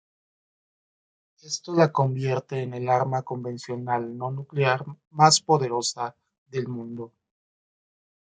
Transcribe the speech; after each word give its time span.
Esto 1.43 1.75
la 1.75 1.91
convierte 1.91 2.63
en 2.63 2.73
el 2.73 2.89
arma 2.89 3.21
convencional 3.21 4.17
no 4.17 4.31
nuclear 4.31 4.83
más 5.11 5.39
poderosa 5.41 6.15
del 6.47 6.67
mundo. 6.69 7.13